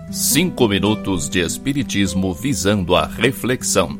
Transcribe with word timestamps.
Cinco 0.09 0.69
minutos 0.69 1.27
de 1.27 1.41
Espiritismo 1.41 2.33
visando 2.33 2.95
a 2.95 3.05
reflexão. 3.05 3.99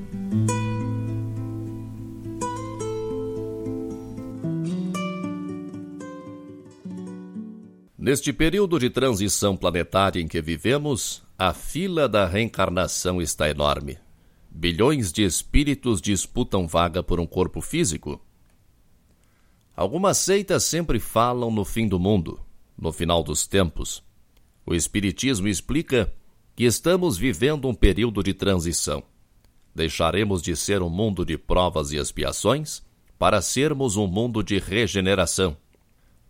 Neste 7.98 8.32
período 8.32 8.80
de 8.80 8.90
transição 8.90 9.58
planetária 9.58 10.22
em 10.22 10.30
que 10.30 10.42
vivemos, 10.42 11.22
a 11.38 11.52
fila 11.52 12.08
da 12.08 12.26
reencarnação 12.26 13.22
está 13.22 13.50
enorme. 13.50 13.98
Bilhões 14.58 15.12
de 15.12 15.22
espíritos 15.22 16.02
disputam 16.02 16.66
vaga 16.66 17.04
por 17.04 17.20
um 17.20 17.28
corpo 17.28 17.60
físico. 17.60 18.22
Algumas 19.76 20.18
seitas 20.18 20.64
sempre 20.64 20.98
falam 20.98 21.52
no 21.52 21.66
fim 21.66 21.90
do 21.90 22.00
mundo, 22.00 22.40
no 22.78 22.94
final 22.94 23.22
dos 23.22 23.46
tempos. 23.46 24.02
O 24.66 24.74
Espiritismo 24.74 25.50
explica 25.50 26.14
que 26.56 26.64
estamos 26.64 27.18
vivendo 27.18 27.68
um 27.68 27.74
período 27.74 28.24
de 28.24 28.34
transição. 28.34 29.04
Deixaremos 29.76 30.42
de 30.42 30.56
ser 30.56 30.82
um 30.82 30.90
mundo 30.90 31.26
de 31.26 31.38
provas 31.38 31.92
e 31.92 31.98
expiações 31.98 32.82
para 33.20 33.42
sermos 33.42 33.98
um 33.98 34.08
mundo 34.08 34.42
de 34.42 34.58
regeneração. 34.58 35.58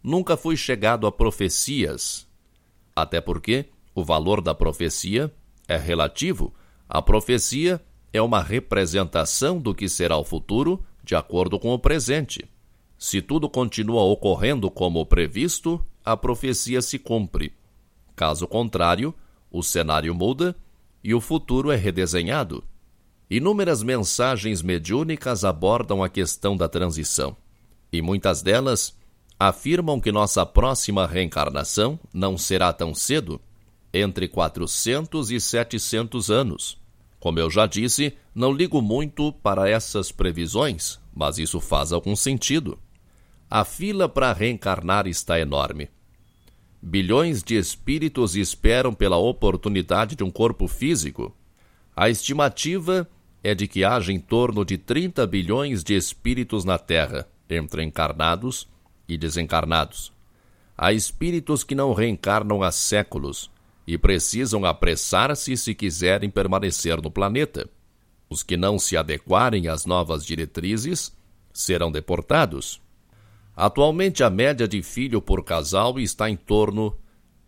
Nunca 0.02 0.36
fui 0.36 0.58
chegado 0.58 1.06
a 1.06 1.12
profecias, 1.12 2.28
até 2.96 3.22
porque 3.22 3.66
o 3.94 4.04
valor 4.04 4.42
da 4.42 4.56
profecia 4.56 5.32
é 5.68 5.78
relativo. 5.78 6.52
A 6.90 7.04
profecia 7.04 7.80
é 8.16 8.22
uma 8.22 8.42
representação 8.42 9.60
do 9.60 9.76
que 9.76 9.90
será 9.90 10.18
o 10.18 10.24
futuro 10.24 10.82
de 11.04 11.16
acordo 11.16 11.60
com 11.60 11.74
o 11.74 11.80
presente. 11.80 12.48
Se 12.98 13.22
tudo 13.22 13.50
continua 13.50 14.04
ocorrendo 14.04 14.72
como 14.72 15.06
previsto, 15.06 15.84
a 16.04 16.16
profecia 16.16 16.82
se 16.82 16.98
cumpre. 16.98 17.52
Caso 18.16 18.48
contrário, 18.48 19.14
o 19.52 19.62
cenário 19.62 20.16
muda 20.16 20.56
e 21.04 21.14
o 21.14 21.20
futuro 21.20 21.72
é 21.72 21.76
redesenhado. 21.76 22.64
Inúmeras 23.30 23.84
mensagens 23.84 24.62
mediúnicas 24.62 25.44
abordam 25.44 26.02
a 26.02 26.08
questão 26.08 26.56
da 26.56 26.70
transição, 26.70 27.36
e 27.92 28.02
muitas 28.02 28.42
delas 28.42 28.98
afirmam 29.38 30.00
que 30.00 30.12
nossa 30.12 30.46
próxima 30.46 31.06
reencarnação 31.06 32.00
não 32.14 32.38
será 32.38 32.72
tão 32.72 32.96
cedo 32.96 33.42
entre 33.94 34.28
400 34.28 35.32
e 35.32 35.40
700 35.40 36.32
anos. 36.32 36.85
Como 37.26 37.40
eu 37.40 37.50
já 37.50 37.66
disse, 37.66 38.16
não 38.36 38.54
ligo 38.54 38.84
muito 38.84 39.34
para 39.34 39.68
essas 39.68 40.12
previsões, 40.12 41.00
mas 41.12 41.40
isso 41.40 41.60
faz 41.60 41.92
algum 41.92 42.16
sentido. 42.16 42.78
A 43.50 43.66
fila 43.66 44.08
para 44.08 44.32
reencarnar 44.32 45.08
está 45.08 45.40
enorme. 45.40 45.90
Bilhões 46.80 47.42
de 47.42 47.56
espíritos 47.56 48.36
esperam 48.36 48.94
pela 48.94 49.18
oportunidade 49.18 50.16
de 50.16 50.24
um 50.24 50.30
corpo 50.30 50.68
físico. 50.68 51.36
A 51.96 52.12
estimativa 52.12 53.10
é 53.44 53.56
de 53.56 53.68
que 53.68 53.84
haja 53.84 54.14
em 54.14 54.20
torno 54.20 54.64
de 54.64 54.78
30 54.78 55.26
bilhões 55.26 55.84
de 55.84 55.96
espíritos 55.96 56.64
na 56.64 56.78
Terra, 56.78 57.28
entre 57.50 57.82
encarnados 57.82 58.68
e 59.08 59.18
desencarnados. 59.18 60.14
Há 60.78 60.94
espíritos 60.94 61.64
que 61.64 61.74
não 61.74 61.92
reencarnam 61.92 62.62
há 62.62 62.72
séculos, 62.72 63.50
e 63.88 63.98
precisam 63.98 64.66
apressar-se 64.66 65.56
se 65.56 65.76
quiserem 65.76 66.30
permanecer 66.30 67.02
no 67.02 67.12
planeta. 67.12 67.70
Os 68.30 68.42
que 68.42 68.58
não 68.58 68.80
se 68.80 68.98
adequarem 68.98 69.68
às 69.68 69.86
novas 69.86 70.26
diretrizes 70.26 71.16
serão 71.54 71.92
deportados. 71.92 72.82
Atualmente, 73.56 74.24
a 74.24 74.30
média 74.30 74.68
de 74.68 74.82
filho 74.82 75.22
por 75.22 75.44
casal 75.44 76.00
está 76.00 76.30
em 76.30 76.36
torno 76.36 76.98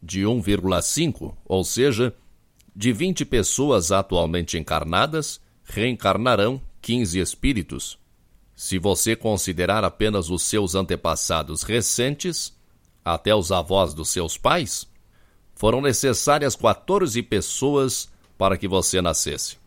de 0.01 0.21
1,5, 0.21 1.35
ou 1.43 1.63
seja, 1.63 2.15
de 2.75 2.93
20 2.93 3.25
pessoas 3.25 3.91
atualmente 3.91 4.57
encarnadas, 4.57 5.41
reencarnarão 5.63 6.61
15 6.81 7.19
espíritos. 7.19 7.99
Se 8.55 8.79
você 8.79 9.15
considerar 9.15 9.83
apenas 9.83 10.29
os 10.29 10.43
seus 10.43 10.75
antepassados 10.75 11.63
recentes, 11.63 12.55
até 13.03 13.35
os 13.35 13.51
avós 13.51 13.93
dos 13.93 14.09
seus 14.09 14.37
pais, 14.37 14.87
foram 15.57 15.81
necessárias 15.81 16.55
14 16.55 17.21
pessoas 17.23 18.07
para 18.37 18.55
que 18.55 18.67
você 18.67 19.01
nascesse. 19.01 19.57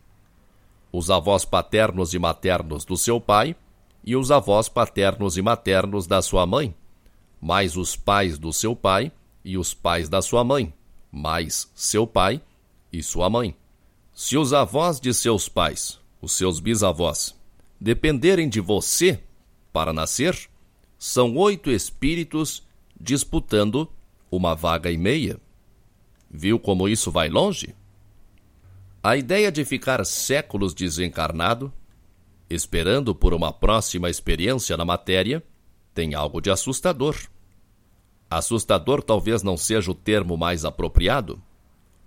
Os 0.89 1.11
avós 1.11 1.43
paternos 1.43 2.13
e 2.13 2.19
maternos 2.19 2.85
do 2.85 2.95
seu 2.95 3.19
pai 3.19 3.57
e 4.01 4.15
os 4.15 4.31
avós 4.31 4.69
paternos 4.69 5.35
e 5.35 5.41
maternos 5.41 6.07
da 6.07 6.21
sua 6.21 6.45
mãe, 6.45 6.73
mais 7.41 7.75
os 7.75 7.97
pais 7.97 8.37
do 8.37 8.53
seu 8.53 8.73
pai 8.73 9.11
e 9.43 9.57
os 9.57 9.73
pais 9.73 10.07
da 10.07 10.21
sua 10.21 10.45
mãe, 10.45 10.73
mais 11.11 11.69
seu 11.75 12.07
pai 12.07 12.41
e 12.91 13.03
sua 13.03 13.29
mãe. 13.29 13.53
Se 14.13 14.37
os 14.37 14.53
avós 14.53 14.97
de 14.97 15.13
seus 15.13 15.49
pais, 15.49 15.99
os 16.21 16.31
seus 16.31 16.61
bisavós, 16.61 17.35
dependerem 17.79 18.47
de 18.47 18.61
você 18.61 19.21
para 19.73 19.91
nascer, 19.91 20.39
são 20.97 21.35
oito 21.35 21.69
espíritos 21.69 22.63
disputando 22.97 23.91
uma 24.31 24.55
vaga 24.55 24.89
e 24.89 24.97
meia. 24.97 25.37
Viu 26.33 26.57
como 26.57 26.87
isso 26.87 27.11
vai 27.11 27.27
longe? 27.27 27.75
A 29.03 29.17
ideia 29.17 29.51
de 29.51 29.65
ficar 29.65 30.05
séculos 30.05 30.73
desencarnado, 30.73 31.73
esperando 32.49 33.13
por 33.13 33.33
uma 33.33 33.51
próxima 33.51 34.09
experiência 34.09 34.77
na 34.77 34.85
matéria, 34.85 35.43
tem 35.93 36.13
algo 36.13 36.39
de 36.39 36.49
assustador. 36.49 37.17
Assustador 38.29 39.03
talvez 39.03 39.43
não 39.43 39.57
seja 39.57 39.91
o 39.91 39.95
termo 39.95 40.37
mais 40.37 40.63
apropriado, 40.63 41.41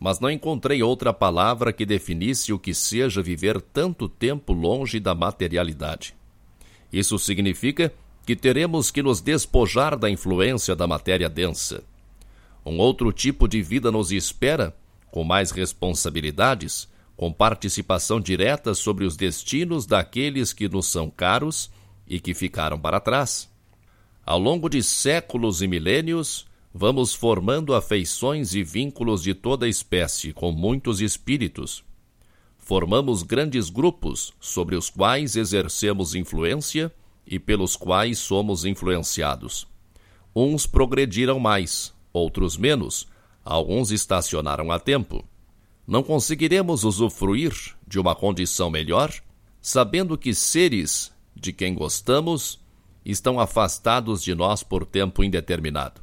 mas 0.01 0.21
não 0.21 0.31
encontrei 0.31 0.83
outra 0.83 1.13
palavra 1.13 1.71
que 1.71 1.84
definisse 1.84 2.51
o 2.51 2.59
que 2.59 2.73
seja 2.73 3.23
viver 3.23 3.61
tanto 3.61 4.09
tempo 4.09 4.55
longe 4.55 4.99
da 4.99 5.15
materialidade. 5.15 6.15
Isso 6.91 7.19
significa 7.19 7.93
que 8.25 8.34
teremos 8.34 8.91
que 8.91 9.03
nos 9.03 9.21
despojar 9.21 9.99
da 9.99 10.09
influência 10.09 10.75
da 10.75 10.87
matéria 10.87 11.29
densa 11.29 11.84
um 12.65 12.79
outro 12.79 13.13
tipo 13.13 13.47
de 13.47 13.61
vida 13.61 13.93
nos 13.93 14.11
espera, 14.11 14.75
com 15.11 15.23
mais 15.23 15.51
responsabilidades, 15.51 16.89
com 17.17 17.33
participação 17.33 18.21
direta 18.21 18.75
sobre 18.75 19.05
os 19.05 19.17
destinos 19.17 19.87
daqueles 19.87 20.53
que 20.53 20.69
nos 20.69 20.87
são 20.87 21.11
caros 21.11 21.71
e 22.07 22.19
que 22.19 22.35
ficaram 22.35 22.79
para 22.79 23.01
trás. 23.01 23.49
Ao 24.27 24.39
longo 24.39 24.69
de 24.69 24.83
séculos 24.83 25.63
e 25.63 25.69
milênios, 25.69 26.47
vamos 26.73 27.15
formando 27.15 27.75
afeições 27.75 28.55
e 28.55 28.65
vínculos 28.65 29.23
de 29.23 29.35
toda 29.35 29.69
espécie 29.69 30.33
com 30.33 30.51
muitos 30.51 31.01
espíritos. 31.01 31.85
Formamos 32.59 33.23
grandes 33.23 33.69
grupos 33.71 34.33
sobre 34.41 34.75
os 34.75 34.89
quais 34.91 35.37
exercemos 35.37 36.15
influência 36.15 36.93
e 37.27 37.39
pelos 37.39 37.77
quais 37.77 38.19
somos 38.19 38.65
influenciados. 38.65 39.69
Uns 40.35 40.67
progrediram 40.67 41.39
mais, 41.39 41.94
outros 42.15 42.57
menos, 42.57 43.07
alguns 43.45 43.91
estacionaram 43.91 44.71
a 44.73 44.79
tempo. 44.79 45.23
Não 45.87 46.03
conseguiremos 46.03 46.85
usufruir 46.85 47.53
de 47.87 47.99
uma 47.99 48.15
condição 48.15 48.71
melhor, 48.71 49.13
sabendo 49.61 50.17
que 50.17 50.33
seres 50.33 51.13
de 51.37 51.53
quem 51.53 51.75
gostamos 51.75 52.59
estão 53.05 53.39
afastados 53.39 54.23
de 54.23 54.35
nós 54.35 54.63
por 54.63 54.87
tempo 54.87 55.23
indeterminado. 55.23 56.01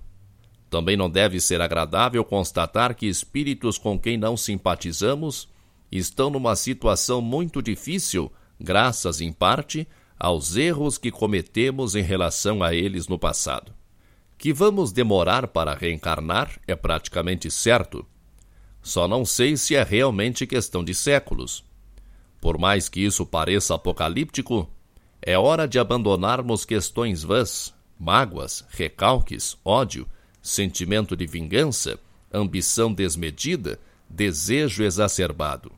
Também 0.70 0.96
não 0.96 1.10
deve 1.10 1.40
ser 1.42 1.62
agradável 1.62 2.24
constatar 2.24 2.96
que 2.96 3.08
espíritos 3.08 3.78
com 3.78 4.00
quem 4.00 4.18
não 4.18 4.38
simpatizamos 4.38 5.50
estão 5.92 6.30
numa 6.30 6.56
situação 6.56 7.22
muito 7.22 7.62
difícil, 7.62 8.32
graças, 8.60 9.20
em 9.20 9.34
parte, 9.34 9.88
aos 10.18 10.56
erros 10.56 10.98
que 10.98 11.12
cometemos 11.12 11.96
em 11.96 12.04
relação 12.04 12.62
a 12.62 12.74
eles 12.74 13.08
no 13.08 13.18
passado. 13.18 13.74
Que 14.42 14.52
vamos 14.52 14.92
demorar 14.92 15.50
para 15.50 15.76
reencarnar 15.76 16.60
é 16.68 16.76
praticamente 16.76 17.52
certo. 17.52 18.04
Só 18.82 19.08
não 19.08 19.24
sei 19.24 19.56
se 19.56 19.76
é 19.76 19.84
realmente 19.84 20.48
questão 20.48 20.84
de 20.84 20.96
séculos. 20.96 21.64
Por 22.42 22.58
mais 22.58 22.90
que 22.90 23.02
isso 23.02 23.24
pareça 23.24 23.76
apocalíptico, 23.76 24.68
é 25.22 25.38
hora 25.38 25.68
de 25.68 25.78
abandonarmos 25.78 26.66
questões 26.66 27.22
vãs, 27.22 27.72
mágoas, 28.00 28.66
recalques, 28.72 29.56
ódio, 29.64 30.08
sentimento 30.42 31.16
de 31.16 31.28
vingança, 31.28 32.00
ambição 32.34 32.92
desmedida, 32.92 33.80
desejo 34.10 34.84
exacerbado. 34.84 35.72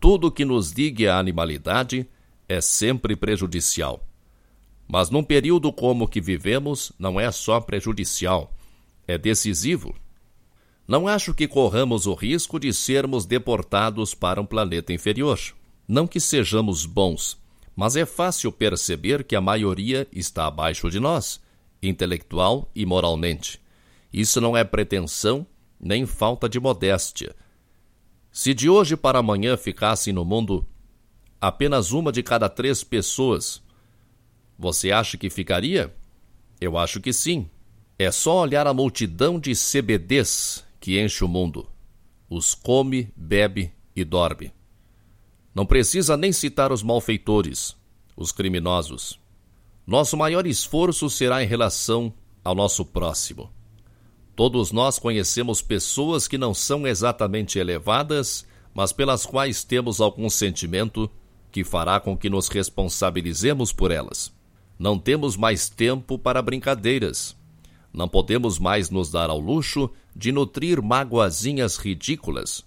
Tudo 0.00 0.32
que 0.32 0.44
nos 0.44 0.72
diga 0.72 1.14
a 1.14 1.20
animalidade 1.20 2.08
é 2.48 2.60
sempre 2.60 3.14
prejudicial. 3.14 4.04
Mas 4.86 5.10
num 5.10 5.22
período 5.22 5.72
como 5.72 6.04
o 6.04 6.08
que 6.08 6.20
vivemos, 6.20 6.92
não 6.98 7.18
é 7.18 7.30
só 7.30 7.60
prejudicial, 7.60 8.52
é 9.06 9.16
decisivo. 9.16 9.94
Não 10.86 11.08
acho 11.08 11.32
que 11.32 11.48
corramos 11.48 12.06
o 12.06 12.14
risco 12.14 12.58
de 12.58 12.72
sermos 12.72 13.24
deportados 13.24 14.14
para 14.14 14.40
um 14.40 14.46
planeta 14.46 14.92
inferior. 14.92 15.38
Não 15.86 16.06
que 16.06 16.20
sejamos 16.20 16.86
bons, 16.86 17.40
Mas 17.74 17.96
é 17.96 18.04
fácil 18.04 18.52
perceber 18.52 19.24
que 19.24 19.34
a 19.34 19.40
maioria 19.40 20.06
está 20.12 20.46
abaixo 20.46 20.90
de 20.90 21.00
nós, 21.00 21.40
intelectual 21.82 22.70
e 22.74 22.84
moralmente. 22.84 23.58
Isso 24.12 24.42
não 24.42 24.54
é 24.54 24.62
pretensão 24.62 25.46
nem 25.80 26.04
falta 26.04 26.48
de 26.48 26.60
modéstia. 26.60 27.34
Se 28.30 28.52
de 28.52 28.68
hoje 28.68 28.96
para 28.96 29.20
amanhã 29.20 29.56
ficassem 29.56 30.12
no 30.12 30.24
mundo 30.24 30.66
apenas 31.40 31.92
uma 31.92 32.12
de 32.12 32.22
cada 32.22 32.48
três 32.48 32.84
pessoas, 32.84 33.61
você 34.58 34.92
acha 34.92 35.16
que 35.16 35.30
ficaria? 35.30 35.94
Eu 36.60 36.78
acho 36.78 37.00
que 37.00 37.12
sim. 37.12 37.48
É 37.98 38.10
só 38.10 38.40
olhar 38.40 38.66
a 38.66 38.74
multidão 38.74 39.38
de 39.38 39.52
CBDs 39.52 40.64
que 40.80 41.00
enche 41.00 41.24
o 41.24 41.28
mundo. 41.28 41.68
Os 42.28 42.54
come, 42.54 43.12
bebe 43.16 43.72
e 43.94 44.04
dorme. 44.04 44.52
Não 45.54 45.66
precisa 45.66 46.16
nem 46.16 46.32
citar 46.32 46.72
os 46.72 46.82
malfeitores, 46.82 47.76
os 48.16 48.32
criminosos. 48.32 49.20
Nosso 49.86 50.16
maior 50.16 50.46
esforço 50.46 51.10
será 51.10 51.42
em 51.42 51.46
relação 51.46 52.12
ao 52.44 52.54
nosso 52.54 52.84
próximo. 52.84 53.50
Todos 54.34 54.72
nós 54.72 54.98
conhecemos 54.98 55.60
pessoas 55.60 56.26
que 56.26 56.38
não 56.38 56.54
são 56.54 56.86
exatamente 56.86 57.58
elevadas, 57.58 58.46
mas 58.72 58.92
pelas 58.92 59.26
quais 59.26 59.62
temos 59.62 60.00
algum 60.00 60.30
sentimento 60.30 61.10
que 61.50 61.62
fará 61.62 62.00
com 62.00 62.16
que 62.16 62.30
nos 62.30 62.48
responsabilizemos 62.48 63.72
por 63.72 63.90
elas. 63.90 64.32
Não 64.82 64.98
temos 64.98 65.36
mais 65.36 65.68
tempo 65.68 66.18
para 66.18 66.42
brincadeiras. 66.42 67.36
Não 67.92 68.08
podemos 68.08 68.58
mais 68.58 68.90
nos 68.90 69.12
dar 69.12 69.30
ao 69.30 69.38
luxo 69.38 69.88
de 70.12 70.32
nutrir 70.32 70.82
magoazinhas 70.82 71.76
ridículas. 71.76 72.66